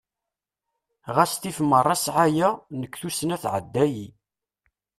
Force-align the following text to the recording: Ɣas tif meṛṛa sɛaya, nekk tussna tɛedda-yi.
Ɣas 1.15 1.33
tif 1.41 1.57
meṛṛa 1.69 1.95
sɛaya, 2.05 2.49
nekk 2.79 2.93
tussna 3.01 3.37
tɛedda-yi. 3.43 4.07